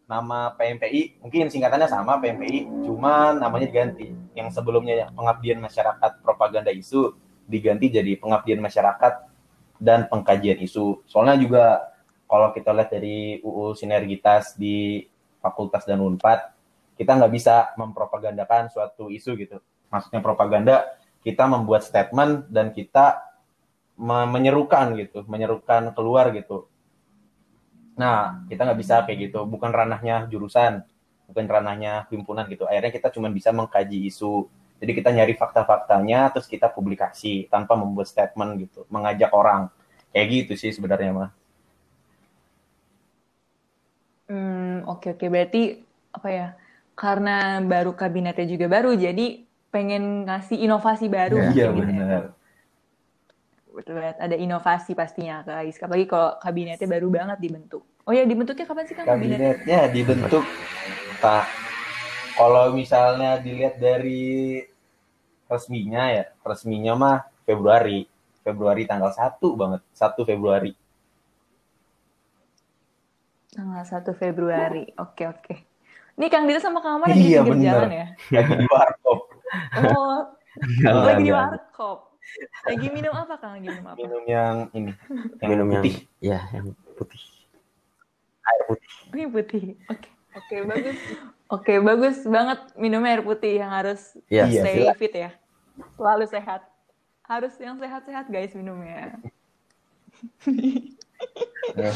[0.07, 4.15] nama PMPI mungkin singkatannya sama PMPI, cuman namanya diganti.
[4.37, 9.12] Yang sebelumnya pengabdian masyarakat propaganda isu diganti jadi pengabdian masyarakat
[9.79, 11.03] dan pengkajian isu.
[11.07, 11.65] Soalnya juga
[12.27, 15.07] kalau kita lihat dari UU sinergitas di
[15.39, 16.51] fakultas dan Unpad,
[16.99, 19.62] kita nggak bisa mempropagandakan suatu isu gitu.
[19.95, 20.91] Maksudnya propaganda,
[21.27, 23.07] kita membuat statement dan kita
[24.07, 26.59] me- menyerukan gitu, menyerukan keluar gitu.
[27.97, 30.85] Nah, kita nggak bisa kayak gitu, bukan ranahnya jurusan,
[31.29, 32.69] bukan ranahnya himpunan gitu.
[32.69, 34.47] Akhirnya kita cuma bisa mengkaji isu.
[34.77, 39.73] Jadi kita nyari fakta-faktanya, terus kita publikasi tanpa membuat statement gitu, mengajak orang.
[40.12, 41.31] Kayak gitu sih sebenarnya mah.
[44.29, 45.62] Hmm, oke oke berarti
[46.17, 46.49] apa ya?
[46.97, 49.45] Karena baru kabinetnya juga baru, jadi
[49.77, 51.69] pengen ngasih inovasi baru Iya gitu ya.
[51.77, 52.23] benar.
[53.77, 54.17] Betul banget.
[54.17, 55.77] Ada inovasi pastinya guys.
[55.77, 57.85] Apalagi kalau kabinetnya baru banget dibentuk.
[58.09, 59.37] Oh ya dibentuknya kapan sih kan kabinet?
[59.37, 60.45] Kabinetnya dibentuk
[61.21, 61.45] tak
[62.37, 64.65] kalau misalnya dilihat dari
[65.45, 68.09] resminya ya, resminya mah Februari.
[68.41, 70.71] Februari tanggal 1 banget, 1 Februari.
[73.51, 74.85] Tanggal 1 Februari.
[74.97, 75.55] Oke oke.
[76.17, 77.73] Ini Kang Dita sama Kang Amar lagi di Iya, pinggir bener.
[77.77, 78.07] jalan ya?
[78.33, 79.21] Lagi di warkop.
[79.76, 80.35] Oh,
[81.06, 81.50] lagi di enggak.
[81.54, 81.98] warkop.
[82.66, 83.54] Lagi minum apa Kang?
[83.54, 83.98] Lagi minum apa?
[84.00, 84.92] Minum yang ini,
[85.38, 85.96] yang Minum yang putih.
[86.18, 86.66] ya yang
[86.98, 87.22] putih.
[88.46, 88.90] Air putih.
[88.90, 89.64] Oh, Ini putih.
[89.87, 90.09] Oke.
[90.37, 90.98] Oke, bagus.
[91.48, 94.50] Oke, bagus banget minumnya air putih yang harus Iya.
[94.50, 94.98] Iya, stay silakan.
[94.98, 95.30] fit ya.
[95.94, 96.61] Selalu sehat.
[97.26, 99.18] Harus yang sehat-sehat guys minumnya.
[101.76, 101.90] Ya.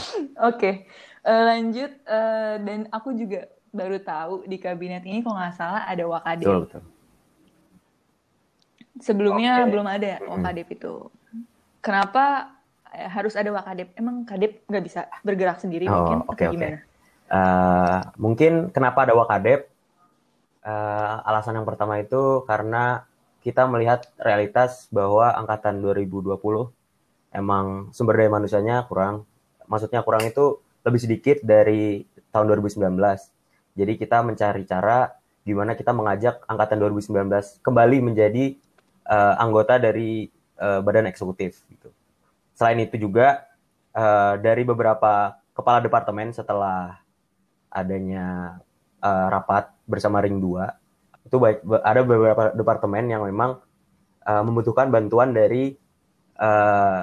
[0.49, 0.87] Oke,
[1.23, 1.91] eh, lanjut.
[2.03, 6.43] eh, dan aku juga baru tahu di kabinet ini kalau nggak salah ada Wakadep.
[6.47, 6.83] Betul, betul.
[8.99, 9.71] Sebelumnya Oke.
[9.71, 11.07] belum ada Wakadep itu.
[11.79, 12.51] Kenapa
[12.91, 13.95] eh, harus ada Wakadep?
[13.95, 16.19] Emang Kadep nggak bisa bergerak sendiri Oh, mungkin?
[16.27, 16.45] Atau oke.
[16.59, 16.79] gimana?
[17.31, 19.71] Eh, mungkin kenapa ada Wakadep?
[20.61, 23.07] Eh, alasan yang pertama itu karena
[23.41, 26.37] kita melihat realitas bahwa angkatan 2020
[27.33, 29.25] emang sumber daya manusianya kurang.
[29.71, 33.33] Maksudnya kurang itu lebih sedikit dari tahun 2019.
[33.79, 38.61] Jadi kita mencari cara gimana kita mengajak angkatan 2019 kembali menjadi
[39.11, 41.91] eh, anggota dari eh, badan eksekutif gitu.
[42.55, 43.51] Selain itu juga
[43.91, 47.03] eh, dari beberapa kepala departemen setelah
[47.71, 48.59] adanya
[49.03, 50.81] eh, rapat bersama Ring 2
[51.27, 53.61] itu baik ada beberapa departemen yang memang
[54.25, 55.77] eh, membutuhkan bantuan dari
[56.41, 57.03] eh,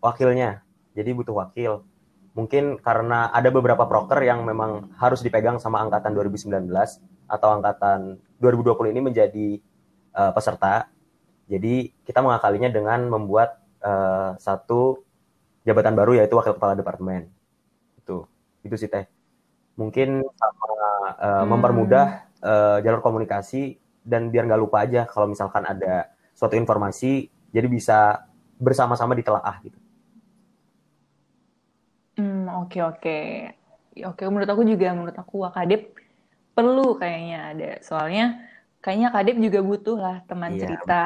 [0.00, 0.64] wakilnya.
[0.94, 1.86] Jadi butuh wakil.
[2.34, 6.66] Mungkin karena ada beberapa proker yang memang harus dipegang sama angkatan 2019
[7.30, 9.48] atau angkatan 2020 ini menjadi
[10.18, 10.90] eh, peserta.
[11.48, 15.04] Jadi kita mengakalinya dengan membuat eh, satu
[15.64, 17.28] jabatan baru yaitu wakil kepala departemen.
[18.00, 18.28] Itu.
[18.64, 19.04] Itu sih Teh.
[19.80, 20.64] Mungkin sama
[21.20, 21.48] eh, Hmm.
[21.50, 22.06] mempermudah
[22.44, 28.28] eh, jalur komunikasi dan biar nggak lupa aja kalau misalkan ada suatu informasi jadi bisa
[28.60, 29.78] bersama-sama ditelaah gitu.
[32.18, 33.18] Hmm, oke oke.
[33.94, 35.94] Ya, Oke, menurut aku juga, menurut aku Wakadep
[36.54, 37.70] perlu kayaknya ada.
[37.82, 38.42] Soalnya
[38.84, 41.04] kayaknya Kadep juga butuh lah teman Iya, cerita.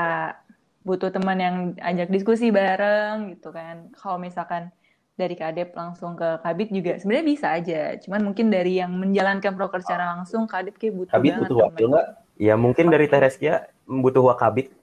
[0.82, 3.94] Butuh teman yang ajak diskusi bareng gitu kan.
[3.94, 4.74] Kalau misalkan
[5.14, 7.94] dari Kadep langsung ke Kabit juga sebenarnya bisa aja.
[8.02, 11.86] Cuman mungkin dari yang menjalankan proker secara langsung Kadep kayak butuh Kabit banget butuh wakil
[11.94, 12.08] nggak?
[12.38, 13.54] Ya mungkin dari Tereskia
[13.86, 14.74] butuh wakabit.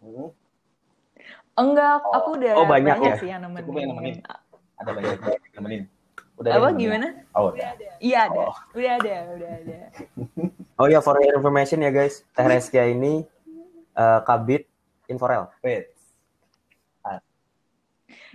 [0.00, 0.28] Hmm,
[1.54, 3.14] Enggak, aku udah Oh, banyak ya?
[3.20, 4.20] sih yang Cukup yang nemenin.
[4.20, 4.80] nemenin.
[4.80, 5.82] Ada banyak yang nemenin.
[6.34, 6.82] Udah ada Apa yang nemenin?
[6.82, 7.08] gimana?
[7.36, 7.88] Oh, Udah ada.
[8.02, 8.56] Iya ada, Oh.
[8.74, 9.78] udah ada, udah ada.
[10.74, 13.22] Oh ya for your information ya guys, Tereskia ini
[13.94, 14.66] eh, kabit
[15.06, 15.46] Inforel.
[15.62, 15.94] wait.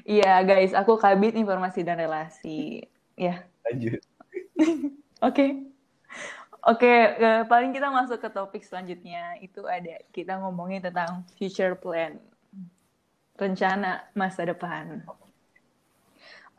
[0.08, 2.82] Iya guys, aku Kabit Informasi dan Relasi.
[3.14, 4.02] Ya, Lanjut.
[5.28, 5.70] Oke.
[6.66, 9.38] Oke, eh, paling kita masuk ke topik selanjutnya.
[9.38, 12.18] Itu ada kita ngomongin tentang future plan.
[13.38, 15.04] Rencana masa depan.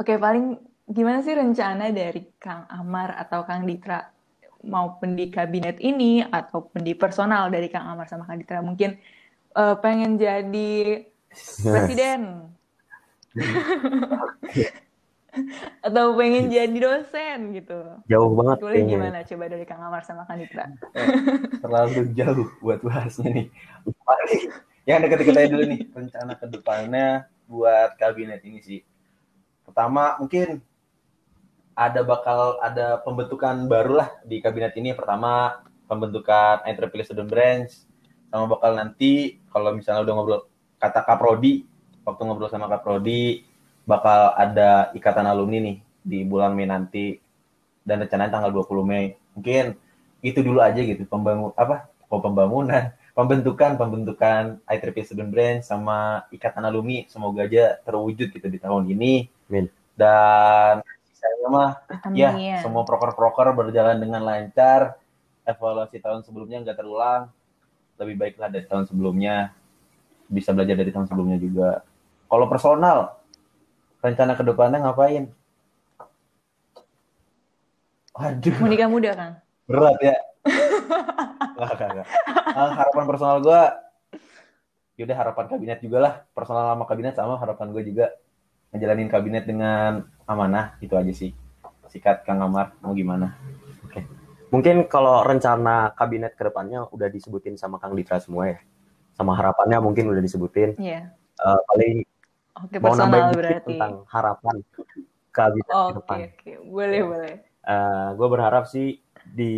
[0.00, 0.56] Oke, paling
[0.88, 4.00] gimana sih rencana dari Kang Amar atau Kang Ditra
[4.64, 9.00] maupun di kabinet ini ataupun di personal dari Kang Amar sama Kang Ditra mungkin
[9.56, 11.04] eh, pengen jadi
[11.64, 12.50] presiden
[15.86, 17.78] atau pengen jadi dosen gitu.
[18.10, 20.66] Jauh banget Boleh gimana coba dari Kang Amar sama Kang Ditra?
[21.62, 23.46] Terlalu jauh buat bahasnya nih.
[24.88, 27.08] Yang deket-deket aja dulu nih rencana ke depannya
[27.46, 28.80] buat kabinet ini sih.
[29.62, 30.58] Pertama mungkin
[31.74, 34.92] ada bakal ada pembentukan baru lah di kabinet ini.
[34.92, 37.70] Pertama pembentukan IEEE Student Branch
[38.30, 40.40] sama bakal nanti kalau misalnya udah ngobrol
[40.78, 41.66] kata Kak Prodi
[42.06, 43.42] waktu ngobrol sama Kak Prodi
[43.88, 47.18] bakal ada ikatan alumni nih di bulan Mei nanti.
[47.80, 49.16] Dan rencananya tanggal 20 Mei.
[49.34, 49.74] Mungkin
[50.20, 51.88] itu dulu aja gitu pembangun apa?
[52.10, 57.08] Oh, pembangunan pembentukan pembentukan IEEE Student Brand sama ikatan alumni.
[57.10, 59.26] Semoga aja terwujud gitu di tahun ini.
[59.50, 59.66] Amin.
[59.98, 60.80] dan
[61.20, 61.70] sisanya mah
[62.16, 62.32] Ya,
[62.64, 64.96] semua proker-proker berjalan dengan lancar.
[65.44, 67.28] Evaluasi tahun sebelumnya nggak terulang.
[68.00, 69.52] Lebih baiklah dari tahun sebelumnya.
[70.32, 71.84] Bisa belajar dari tahun sebelumnya juga.
[72.32, 73.20] Kalau personal,
[74.00, 75.28] rencana ke depannya ngapain?
[78.16, 79.32] Waduh, Mau nikah muda kan?
[79.70, 80.16] berat ya.
[81.54, 82.06] Nggak, nggak, nggak.
[82.56, 83.62] Ah, harapan personal gue,
[84.98, 86.14] yaudah harapan kabinet juga lah.
[86.32, 88.06] Personal sama kabinet sama harapan gue juga.
[88.74, 91.34] Ngejalanin kabinet dengan amanah, itu aja sih.
[91.90, 93.34] Sikat Kang Amar, mau gimana?
[94.50, 98.58] Mungkin kalau rencana kabinet ke depannya udah disebutin sama Kang Ditra semua ya.
[99.14, 100.74] Sama harapannya mungkin udah disebutin.
[100.74, 101.14] Iya.
[101.38, 101.94] Eh, paling
[102.58, 103.66] Oke, mau nambahin dikit berarti.
[103.70, 104.54] tentang harapan
[105.30, 106.18] kabinet ke Oke, depan.
[106.26, 106.52] oke.
[106.66, 107.34] Boleh, boleh.
[108.18, 109.54] gue berharap sih di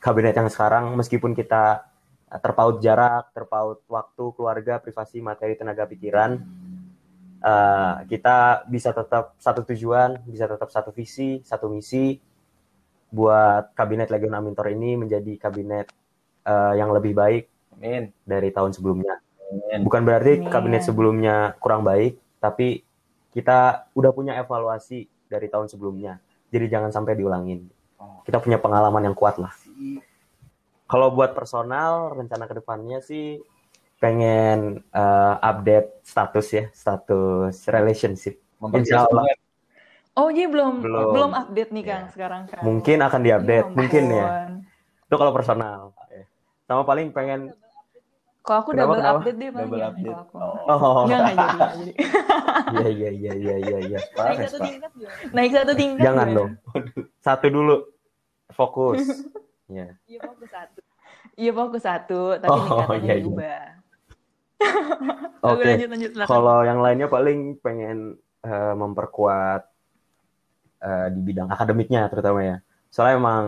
[0.00, 1.84] kabinet yang sekarang meskipun kita
[2.32, 6.40] eh, terpaut jarak, terpaut waktu, keluarga, privasi, materi, tenaga pikiran,
[7.44, 12.16] eh, kita bisa tetap satu tujuan, bisa tetap satu visi, satu misi
[13.14, 15.92] buat kabinet Legion Amintor ini menjadi kabinet
[16.48, 17.44] eh, yang lebih baik
[17.76, 18.10] Amin.
[18.24, 19.20] dari tahun sebelumnya.
[19.52, 19.84] Amin.
[19.84, 20.50] Bukan berarti Amin.
[20.50, 22.82] kabinet sebelumnya kurang baik, tapi
[23.30, 26.22] kita udah punya evaluasi dari tahun sebelumnya.
[26.48, 27.66] Jadi jangan sampai diulangin.
[28.24, 29.52] Kita punya pengalaman yang kuat lah.
[30.86, 33.42] Kalau buat personal, rencana ke depannya sih
[34.04, 38.36] pengen eh, update status ya, status relationship.
[38.70, 39.24] Insya Allah.
[40.14, 41.30] Oh, jadi belum belum, Belum.
[41.34, 41.90] update nih Iya.
[41.90, 42.62] Kang sekarang kan.
[42.62, 44.26] Mungkin akan diupdate, Ya mungkin ya.
[45.08, 45.90] Itu kalau personal.
[46.64, 47.50] Sama paling pengen
[48.40, 49.16] Kalau aku Kenapa, double kenapa?
[49.18, 50.18] update deh paling double ya, update.
[50.20, 50.36] aku.
[50.36, 51.92] Oh, oh Enggak, enggak jadi, enggak jadi.
[52.76, 53.98] iya iya iya iya iya iya.
[54.12, 55.16] parah, Naik satu tingkat gimana?
[55.32, 56.04] Naik satu tingkat.
[56.04, 56.50] Jangan dong.
[57.18, 57.76] Satu dulu.
[58.52, 59.00] Fokus.
[59.64, 59.96] Ya.
[60.04, 60.80] Iya, fokus satu.
[61.34, 63.24] Iya fokus satu, tapi Oh, tingkatannya iya, iya.
[63.24, 63.64] diubah.
[65.44, 65.76] Oke.
[66.24, 69.62] Kalau yang lainnya paling pengen eh, memperkuat
[70.80, 72.56] eh, di bidang akademiknya terutama ya.
[72.88, 73.44] Soalnya emang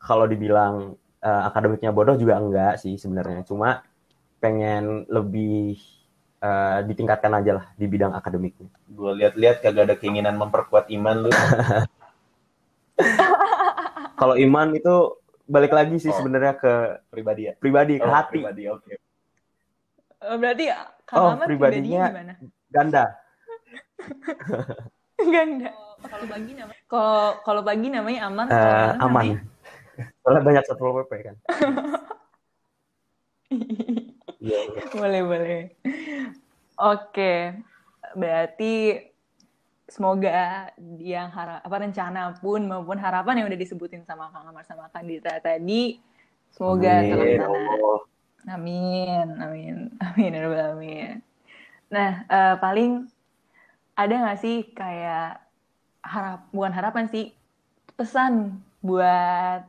[0.00, 3.46] kalau dibilang eh, akademiknya bodoh juga enggak sih sebenarnya.
[3.46, 3.84] Cuma
[4.40, 5.76] pengen lebih
[6.40, 8.70] eh, ditingkatkan aja lah di bidang akademiknya.
[8.90, 11.30] Gue lihat-lihat kagak ada keinginan memperkuat iman lu.
[14.20, 14.94] Kalau iman itu
[15.48, 16.16] balik lagi sih Oh.
[16.20, 16.72] sebenarnya ke
[17.10, 17.54] Pribadi ya?
[17.58, 18.94] pribadi, ke Oh, hati, Pribadi, oke.
[20.20, 20.64] Eh, Berarti
[21.04, 22.34] Kang Oh, Ahmad pribadinya- pribadinya gimana?
[22.70, 23.04] ganda.
[25.20, 25.74] Enggak enggak.
[25.74, 28.98] Oh, Kalau pagi namanya Kalau kalau pagi namanya aman, Eh, kalau malam aman.
[29.02, 29.42] namanya-
[30.22, 31.36] Soalnya banyak satpol pp kan.
[34.38, 34.82] Iya, iya.
[34.90, 35.60] boleh boleh.
[36.80, 37.32] Oke,
[38.14, 38.74] berarti
[39.84, 44.88] semoga yang harap apa rencana pun maupun harapan yang udah disebutin sama Kang Amar sama
[44.88, 46.00] Kang Dita tadi
[46.48, 47.46] semoga terlaksana.
[48.48, 51.20] Amin, amin, amin, ya amin.
[51.92, 52.90] Nah, eh, paling
[53.92, 55.44] ada nggak sih kayak
[56.00, 57.36] harap, bukan harapan sih,
[57.98, 59.60] pesan buat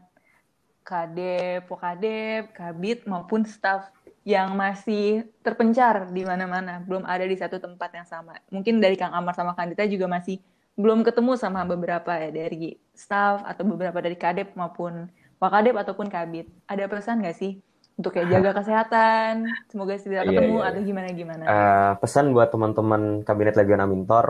[0.88, 3.92] kadep, pokadep, kabit maupun staff
[4.24, 8.40] yang masih terpencar di mana-mana, belum ada di satu tempat yang sama.
[8.54, 10.40] Mungkin dari Kang Amar sama Kang Dita juga masih
[10.80, 16.48] belum ketemu sama beberapa ya dari staff atau beberapa dari kadep maupun wakadep ataupun kabit.
[16.70, 17.60] Ada pesan nggak sih
[17.98, 19.34] untuk kayak jaga kesehatan,
[19.70, 21.46] semoga tidak Iya, ketemu iya, atau gimana gimana?
[21.46, 24.26] Eh, pesan buat teman-teman kabinet Legion Amintor,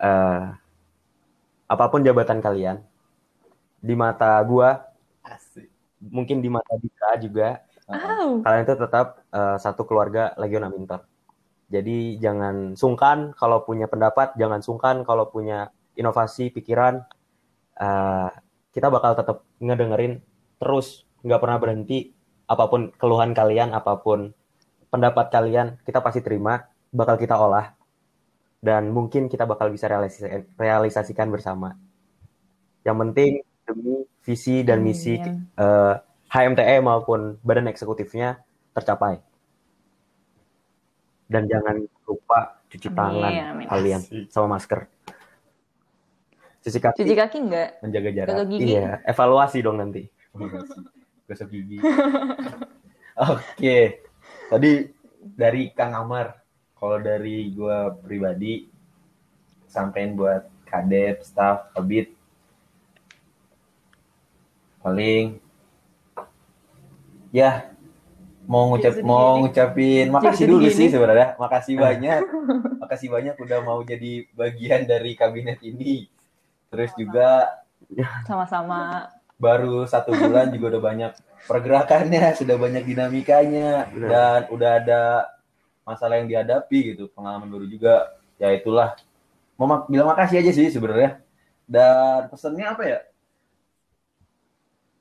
[0.00, 0.44] eh,
[1.70, 2.76] apa pun jabatan kalian,
[3.80, 4.70] di mata gua,
[5.24, 5.68] asik.
[6.00, 7.48] mungkin di mata Dika juga,
[7.90, 8.42] Au.
[8.44, 11.06] kalian itu tetap eh, satu keluarga Legion Amintor.
[11.70, 17.06] Jadi jangan sungkan kalau punya pendapat, jangan sungkan kalau punya inovasi pikiran.
[17.78, 18.30] Eh,
[18.74, 20.22] kita bakal tetap ngedengerin
[20.58, 22.14] terus, nggak pernah berhenti.
[22.50, 24.34] Apa pun keluhan kalian, apa pun
[24.90, 27.78] pendapat kalian, kita pasti terima, bakal kita olah,
[28.58, 31.78] dan mungkin kita bakal bisa realisasikan, realisasikan bersama.
[32.82, 33.32] Yang penting
[33.62, 33.94] demi
[34.26, 35.46] visi dan misi Amin.
[35.54, 35.94] eh,
[36.30, 38.42] HMTE maupun badan eksekutifnya
[38.74, 39.22] tercapai.
[41.30, 43.66] Dan jangan lupa cuci Amin, tangan amin.
[43.70, 44.90] kalian sama masker.
[46.66, 46.98] Cuci kaki.
[47.06, 47.68] Cuci kaki nggak?
[47.86, 48.34] Menjaga jarak.
[48.50, 48.74] Gigi?
[48.74, 50.10] Iya, evaluasi dong nanti.
[51.30, 51.78] Gosok gigi.
[53.30, 54.02] Oke.
[54.50, 54.70] Tadi
[55.22, 56.42] dari Kang Amar.
[56.74, 58.66] Kalau dari gua pribadi
[59.70, 62.18] sampein buat kadep, staff, kabit
[64.80, 65.36] paling
[67.30, 67.68] ya
[68.48, 71.38] mau ngucap Jadi mau ngucapin makasih Jadi dulu sih sebenarnya.
[71.38, 72.20] Makasih banyak.
[72.82, 76.10] makasih banyak udah mau jadi bagian dari kabinet ini.
[76.72, 77.60] Terus juga
[78.26, 79.19] Sama-sama.
[79.40, 81.12] Baru satu bulan juga udah banyak
[81.48, 84.08] pergerakannya, sudah banyak dinamikanya, Benar.
[84.12, 85.00] dan udah ada
[85.82, 88.20] masalah yang dihadapi gitu, pengalaman baru juga.
[88.36, 88.96] Ya itulah,
[89.56, 91.24] mau bilang makasih aja sih sebenarnya.
[91.64, 93.00] Dan pesannya apa ya?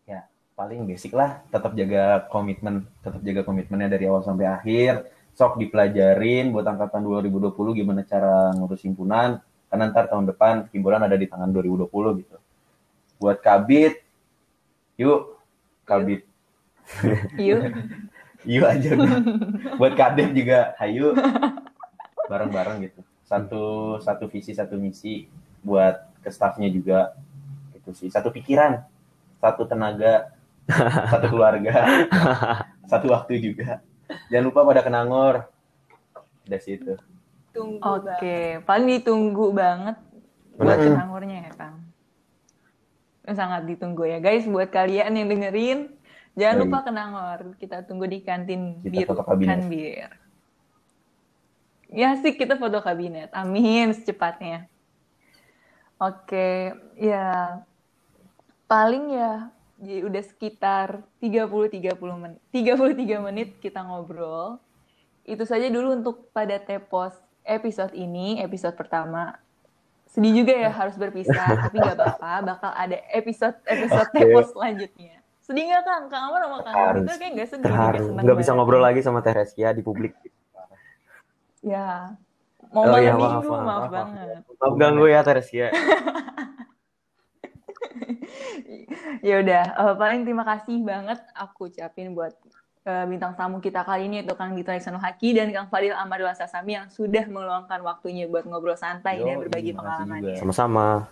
[0.07, 0.19] Ya
[0.55, 5.11] paling basic lah, tetap jaga komitmen, tetap jaga komitmennya dari awal sampai akhir.
[5.35, 9.39] Sok dipelajarin buat angkatan 2020 gimana cara ngurus himpunan,
[9.71, 12.37] karena ntar tahun depan himpunan ada di tangan 2020 gitu.
[13.23, 14.08] Buat kabit,
[14.99, 15.39] yuk
[15.87, 16.27] kabit
[17.37, 17.61] Yuk.
[18.49, 19.21] Yuk aja udah.
[19.77, 21.13] Buat kadep juga, hayu
[22.25, 23.01] bareng-bareng gitu.
[23.25, 25.29] Satu satu visi satu misi
[25.61, 27.13] buat ke staffnya juga
[27.77, 28.09] gitu sih.
[28.09, 28.81] Satu pikiran,
[29.37, 30.33] satu tenaga,
[31.13, 31.85] satu keluarga,
[32.91, 33.85] satu waktu juga.
[34.33, 35.35] Jangan lupa pada kenangor.
[36.49, 36.97] Udah sih itu.
[37.53, 39.97] Tunggu Oke, paling ditunggu banget
[40.57, 40.85] buat Benar.
[40.89, 41.77] kenangurnya ya, Kang.
[43.35, 44.45] Sangat ditunggu ya, guys.
[44.49, 45.79] Buat kalian yang dengerin,
[46.33, 46.63] jangan Baik.
[46.65, 47.39] lupa kenangor.
[47.61, 49.49] Kita tunggu di kantin Kita biru, foto kabinet.
[49.49, 50.09] kan bir.
[51.89, 53.33] Ya sih, kita foto kabinet.
[53.33, 54.69] Amin, secepatnya.
[55.99, 57.59] Oke, ya
[58.71, 59.51] paling ya,
[59.83, 64.63] ya udah sekitar 30-30 menit, 33 menit kita ngobrol.
[65.27, 67.11] Itu saja dulu untuk pada Tepos
[67.43, 69.35] episode ini, episode pertama.
[70.09, 74.17] Sedih juga ya harus berpisah, tapi nggak apa-apa, bakal ada episode-episode Oke.
[74.17, 75.21] Tepos selanjutnya.
[75.45, 76.03] Sedih nggak Kang?
[76.09, 77.01] Kang Amar sama Kang Harus.
[77.05, 77.73] Gita kayak nggak sedih,
[78.21, 80.13] Nggak bisa ngobrol lagi sama Teh Reskia di publik.
[81.61, 82.15] Ya,
[82.71, 83.91] mau Oh malam iya, maaf, minggu, maaf, maaf, maaf.
[83.91, 84.27] banget.
[84.45, 85.67] Maaf ganggu ya Teh Reskia.
[89.27, 92.33] ya udah eh, paling terima kasih banget aku ucapin buat
[93.07, 96.77] bintang tamu kita kali ini itu Kang Dito Alexander Haki dan Kang Fadil Amaril Sasami
[96.77, 100.35] yang sudah meluangkan waktunya buat ngobrol santai dan Yoi, berbagi pengalamannya.
[100.37, 101.07] Sama-sama.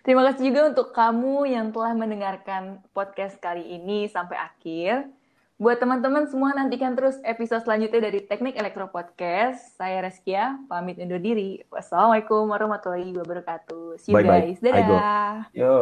[0.00, 5.12] Terima kasih juga untuk kamu yang telah mendengarkan podcast kali ini sampai akhir.
[5.60, 9.76] Buat teman-teman semua nantikan terus episode selanjutnya dari Teknik Elektro Podcast.
[9.76, 11.60] Saya Reskia, pamit undur diri.
[11.68, 14.00] Wassalamualaikum warahmatullahi wabarakatuh.
[14.00, 14.56] See you Bye-bye.
[14.56, 14.58] guys.
[14.64, 15.52] Dadah.
[15.52, 15.60] Go.
[15.60, 15.76] Yo.